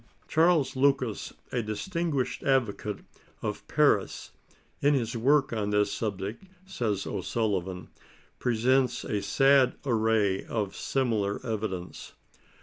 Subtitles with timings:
[0.27, 3.01] "Charles Lucas, a distinguished advocate
[3.43, 4.31] of Paris,
[4.81, 7.89] in his work on this subject," says O' Sullivan,"
[8.39, 12.13] presents a sad array of similar eviJence."